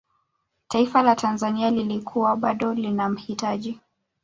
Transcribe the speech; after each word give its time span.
taifa 0.67 1.01
la 1.01 1.15
tanzania 1.15 1.71
lilikuwa 1.71 2.35
bado 2.35 2.73
linamhitaji 2.73 3.79